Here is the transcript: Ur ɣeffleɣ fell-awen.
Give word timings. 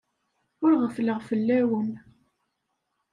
Ur 0.63 0.71
ɣeffleɣ 0.81 1.19
fell-awen. 1.27 1.91